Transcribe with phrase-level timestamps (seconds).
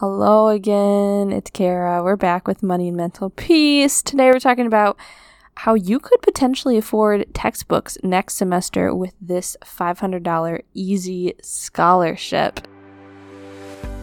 [0.00, 2.04] Hello again, it's Kara.
[2.04, 4.00] We're back with Money and Mental Peace.
[4.00, 4.96] Today we're talking about
[5.56, 12.60] how you could potentially afford textbooks next semester with this $500 easy scholarship.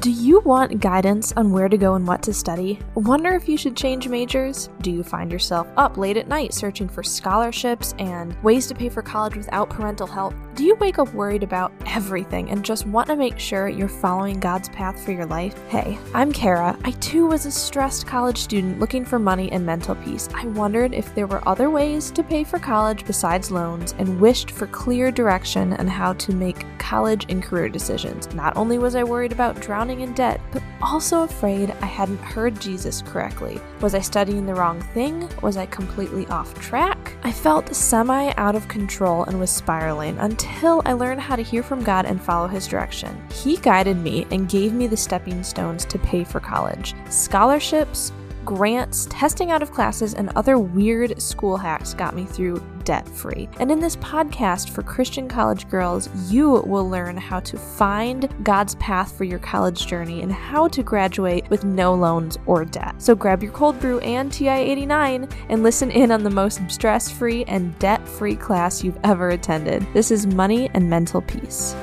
[0.02, 2.78] Do you want guidance on where to go and what to study?
[2.96, 4.68] Wonder if you should change majors?
[4.82, 8.90] Do you find yourself up late at night searching for scholarships and ways to pay
[8.90, 10.34] for college without parental help?
[10.56, 14.40] Do you wake up worried about everything and just want to make sure you're following
[14.40, 15.54] God's path for your life?
[15.68, 16.80] Hey, I'm Kara.
[16.86, 20.30] I too was a stressed college student looking for money and mental peace.
[20.34, 24.50] I wondered if there were other ways to pay for college besides loans and wished
[24.50, 28.34] for clear direction on how to make college and career decisions.
[28.34, 32.62] Not only was I worried about drowning in debt, but also afraid I hadn't heard
[32.62, 33.60] Jesus correctly.
[33.82, 35.28] Was I studying the wrong thing?
[35.42, 37.18] Was I completely off track?
[37.24, 40.45] I felt semi out of control and was spiraling until
[40.86, 43.22] I learned how to hear from God and follow His direction.
[43.32, 48.12] He guided me and gave me the stepping stones to pay for college scholarships,
[48.44, 53.50] grants, testing out of classes, and other weird school hacks got me through debt free.
[53.60, 58.76] And in this podcast for Christian college girls, you will learn how to find God's
[58.76, 63.02] path for your college journey and how to graduate with no loans or debt.
[63.02, 67.12] So grab your cold brew and TI 89 and listen in on the most stress
[67.12, 69.86] free and debt free class you've ever attended.
[69.94, 71.76] This is Money and Mental Peace.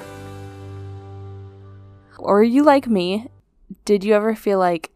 [2.18, 3.28] Or are you like me?
[3.84, 4.92] Did you ever feel like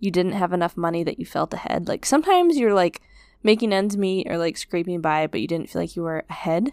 [0.00, 1.86] you didn't have enough money that you felt ahead.
[1.86, 3.00] Like sometimes you're like
[3.42, 6.72] making ends meet or like scraping by, but you didn't feel like you were ahead.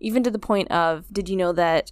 [0.00, 1.90] Even to the point of, did you know that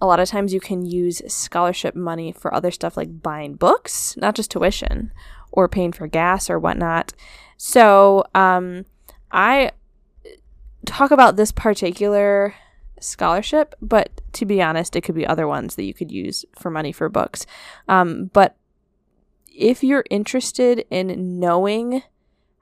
[0.00, 4.16] a lot of times you can use scholarship money for other stuff like buying books,
[4.16, 5.12] not just tuition
[5.52, 7.12] or paying for gas or whatnot.
[7.56, 8.84] So, um,
[9.32, 9.72] I
[10.84, 12.54] talk about this particular
[13.00, 16.70] scholarship, but to be honest, it could be other ones that you could use for
[16.70, 17.46] money for books.
[17.88, 18.56] Um, but
[19.54, 22.02] if you're interested in knowing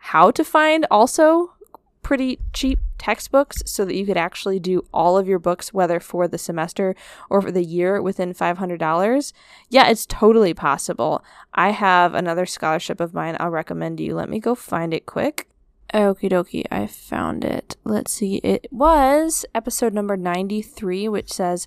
[0.08, 1.54] how to find also
[2.02, 6.28] pretty cheap textbooks so that you could actually do all of your books, whether for
[6.28, 6.94] the semester
[7.30, 9.32] or for the year, within $500,
[9.70, 11.24] yeah, it's totally possible.
[11.54, 14.14] I have another scholarship of mine I'll recommend you.
[14.14, 15.48] Let me go find it quick.
[15.94, 17.78] Okie dokie, I found it.
[17.82, 18.36] Let's see.
[18.44, 21.66] It was episode number 93, which says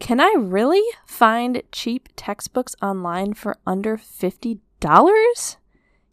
[0.00, 5.56] can I really find cheap textbooks online for under $50?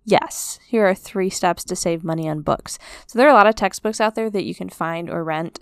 [0.06, 2.78] Yes, here are three steps to save money on books.
[3.08, 5.59] So there are a lot of textbooks out there that you can find or rent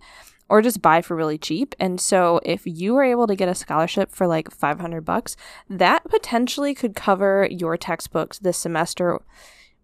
[0.49, 1.75] or just buy for really cheap.
[1.79, 5.37] And so if you were able to get a scholarship for like 500 bucks,
[5.69, 9.21] that potentially could cover your textbooks this semester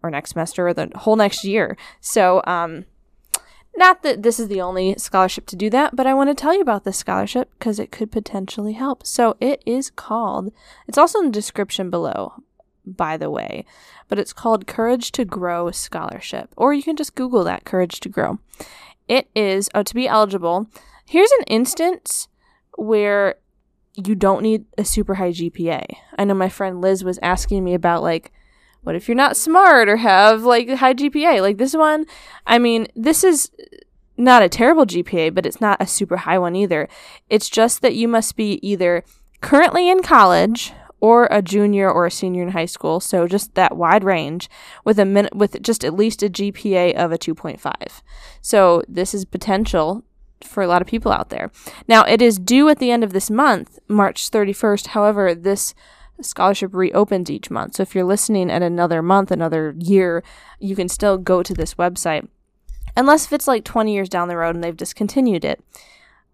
[0.03, 1.78] or next semester or the whole next year.
[2.01, 2.85] So um
[3.78, 6.53] not that this is the only scholarship to do that, but I want to tell
[6.53, 9.06] you about this scholarship because it could potentially help.
[9.06, 10.51] So it is called,
[10.88, 12.41] it's also in the description below,
[12.96, 13.66] by the way,
[14.08, 18.09] but it's called Courage to Grow Scholarship, or you can just Google that, Courage to
[18.09, 18.40] Grow.
[19.08, 20.68] It is, oh, to be eligible,
[21.06, 22.28] here's an instance
[22.78, 23.36] where
[23.96, 25.86] you don't need a super high GPA.
[26.18, 28.31] I know my friend Liz was asking me about, like,
[28.88, 31.42] what if you're not smart or have like high GPA?
[31.42, 32.06] Like this one,
[32.46, 33.52] I mean, this is
[34.16, 36.88] not a terrible GPA, but it's not a super high one either.
[37.30, 39.03] It's just that you must be either
[39.42, 43.78] currently in college or a junior or a senior in high school, so just that
[43.78, 44.50] wide range
[44.84, 48.02] with a min- with just at least a GPA of a 2.5.
[48.41, 50.03] So this is potential
[50.44, 51.52] for a lot of people out there.
[51.88, 54.88] Now, it is due at the end of this month, March 31st.
[54.88, 55.74] However, this
[56.22, 57.75] scholarship reopens each month.
[57.75, 60.24] So if you're listening at another month, another year,
[60.59, 62.28] you can still go to this website.
[62.96, 65.64] Unless if it's like 20 years down the road and they've discontinued it.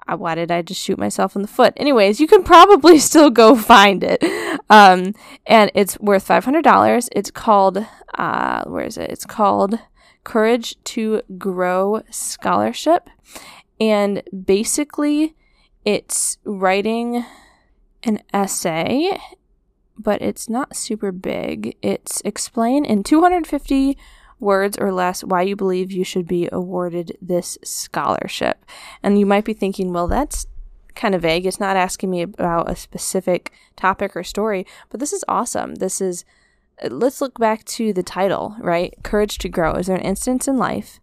[0.08, 1.74] Uh, why did I just shoot myself in the foot?
[1.78, 4.24] Anyways, you can probably still go find it.
[4.70, 5.14] Um,
[5.46, 7.10] and it's worth $500.
[7.14, 7.86] It's called,
[8.18, 9.10] uh, where is it?
[9.10, 9.80] It's called
[10.24, 13.10] Courage to Grow Scholarship.
[13.80, 15.36] And basically,
[15.86, 17.26] it's writing
[18.04, 19.18] an essay,
[19.98, 21.78] but it's not super big.
[21.82, 23.98] It's explain in 250
[24.44, 28.66] words or less why you believe you should be awarded this scholarship.
[29.02, 30.46] And you might be thinking, well, that's
[30.96, 31.46] kind of vague.
[31.46, 35.76] It's not asking me about a specific topic or story, but this is awesome.
[35.76, 36.24] This is,
[36.90, 38.94] let's look back to the title, right?
[39.04, 39.74] Courage to grow.
[39.74, 41.00] Is there an instance in life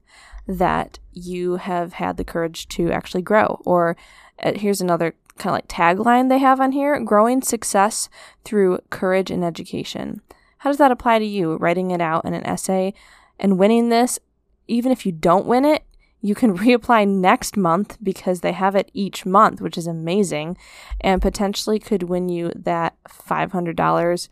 [0.47, 3.61] that you have had the courage to actually grow?
[3.65, 3.97] Or
[4.43, 8.09] uh, here's another kind of like tagline they have on here growing success
[8.45, 10.21] through courage and education.
[10.59, 11.57] How does that apply to you?
[11.57, 12.93] Writing it out in an essay
[13.41, 14.21] and winning this,
[14.69, 15.83] even if you don't win it,
[16.21, 20.57] you can reapply next month because they have it each month, which is amazing,
[21.01, 24.29] and potentially could win you that $500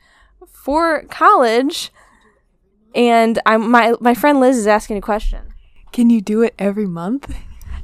[0.46, 1.90] for college.
[2.94, 5.52] And I'm my my friend Liz is asking a question.
[5.92, 7.34] Can you do it every month?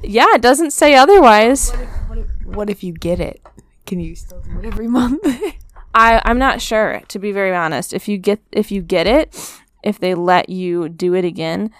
[0.03, 1.71] Yeah, it doesn't say otherwise.
[1.71, 3.41] What if, what if, what if you get it?
[3.85, 5.25] Can you still do it every month?
[5.95, 7.93] I I'm not sure to be very honest.
[7.93, 11.71] If you get if you get it, if they let you do it again,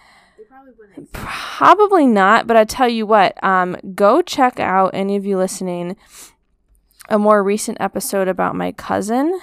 [1.12, 2.48] probably not.
[2.48, 5.98] But I tell you what, um, go check out any of you listening
[7.10, 9.40] a more recent episode about my cousin.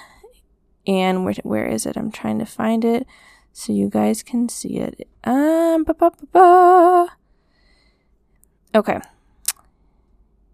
[0.87, 1.95] And where where is it?
[1.95, 3.05] I'm trying to find it
[3.51, 5.07] so you guys can see it.
[5.23, 7.07] Um, ba, ba, ba,
[8.75, 8.99] okay.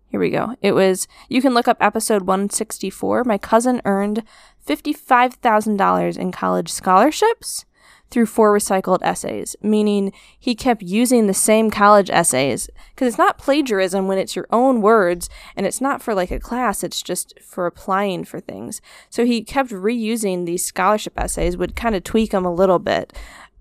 [0.10, 0.56] Here we go.
[0.62, 3.24] It was, you can look up episode 164.
[3.26, 4.24] My cousin earned
[4.68, 7.66] $55,000 in college scholarships
[8.10, 12.70] through four recycled essays, meaning he kept using the same college essays.
[12.94, 16.40] Because it's not plagiarism when it's your own words and it's not for like a
[16.40, 18.82] class, it's just for applying for things.
[19.10, 23.14] So he kept reusing these scholarship essays, would kind of tweak them a little bit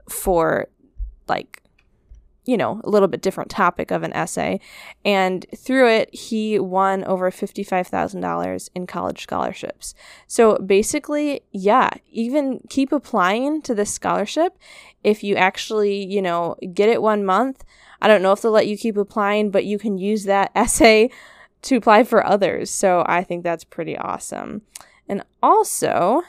[0.09, 0.69] for
[1.29, 1.63] like
[2.49, 4.59] you know, a little bit different topic of an essay.
[5.05, 9.95] And through it, he won over $55,000 in college scholarships.
[10.27, 14.57] So basically, yeah, even keep applying to this scholarship.
[15.05, 17.65] If you actually, you know, get it one month,
[18.01, 21.11] I don't know if they'll let you keep applying, but you can use that essay
[21.61, 22.71] to apply for others.
[22.71, 24.63] So I think that's pretty awesome.
[25.07, 26.23] And also,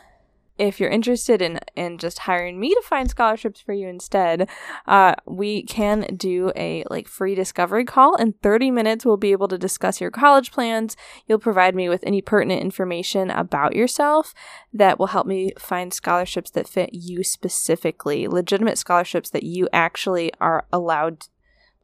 [0.60, 4.50] if you're interested in in just hiring me to find scholarships for you instead,
[4.86, 8.16] uh, we can do a like free discovery call.
[8.16, 10.98] In 30 minutes, we'll be able to discuss your college plans.
[11.26, 14.34] You'll provide me with any pertinent information about yourself
[14.74, 20.32] that will help me find scholarships that fit you specifically, legitimate scholarships that you actually
[20.42, 21.28] are allowed,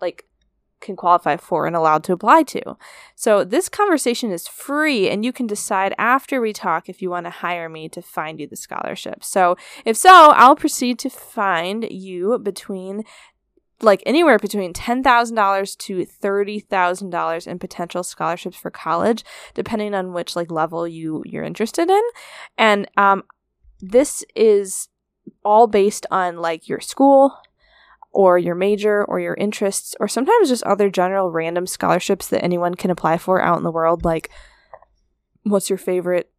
[0.02, 0.26] like
[0.86, 2.78] can qualify for and allowed to apply to.
[3.16, 7.26] So this conversation is free and you can decide after we talk if you want
[7.26, 9.24] to hire me to find you the scholarship.
[9.24, 13.04] So if so, I'll proceed to find you between
[13.82, 20.50] like anywhere between $10,000 to $30,000 in potential scholarships for college depending on which like
[20.50, 22.02] level you you're interested in.
[22.58, 23.24] And um
[23.82, 24.88] this is
[25.44, 27.38] all based on like your school,
[28.16, 32.74] or your major or your interests or sometimes just other general random scholarships that anyone
[32.74, 34.32] can apply for out in the world like
[35.44, 36.32] what's your favorite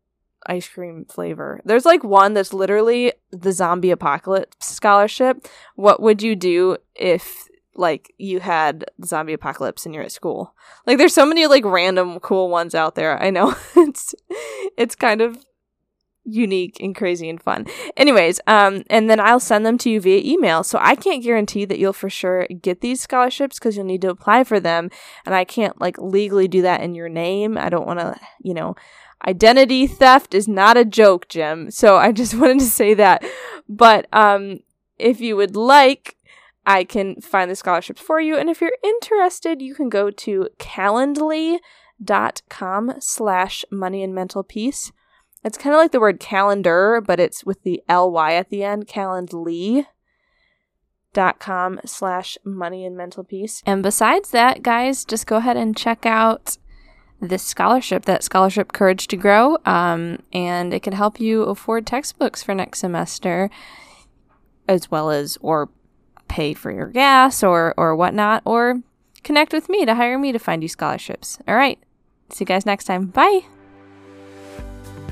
[0.46, 1.61] ice cream flavor?
[1.64, 5.46] There's like one that's literally the zombie apocalypse scholarship.
[5.75, 10.55] What would you do if like you had zombie apocalypse and you're at school?
[10.87, 13.20] Like there's so many like random cool ones out there.
[13.20, 14.14] I know it's
[14.76, 15.44] it's kind of
[16.26, 17.67] unique and crazy and fun.
[17.96, 20.62] Anyways, um, and then I'll send them to you via email.
[20.64, 24.11] So I can't guarantee that you'll for sure get these scholarships because you'll need to
[24.11, 24.90] apply for them.
[25.25, 27.56] And I can't like legally do that in your name.
[27.56, 28.75] I don't want to, you know,
[29.26, 31.70] identity theft is not a joke, Jim.
[31.70, 33.25] So I just wanted to say that.
[33.69, 34.58] But um,
[34.99, 36.17] if you would like,
[36.69, 38.37] I can find the scholarships for you.
[38.37, 41.61] And if you're interested, you can go to calendly.com
[42.99, 44.90] slash money and mental peace
[45.46, 48.87] it's kind of like the word calendar, but it's with the ly at the end.
[48.87, 49.87] Calendly
[51.14, 53.62] dot com slash money and mental peace.
[53.64, 56.58] And besides that, guys, just go ahead and check out
[57.19, 62.43] this scholarship, that scholarship Courage to Grow, um, and it can help you afford textbooks
[62.43, 63.48] for next semester,
[64.69, 65.70] as well as or
[66.29, 68.82] pay for your gas or or whatnot, or
[69.24, 71.38] connect with me to hire me to find you scholarships.
[71.48, 71.79] All right,
[72.29, 73.06] see you guys next time.
[73.06, 73.46] Bye.